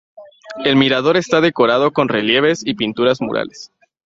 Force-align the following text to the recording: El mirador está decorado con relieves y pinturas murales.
El 0.65 0.77
mirador 0.77 1.15
está 1.15 1.41
decorado 1.41 1.93
con 1.93 2.09
relieves 2.09 2.65
y 2.65 2.73
pinturas 2.73 3.21
murales. 3.21 3.71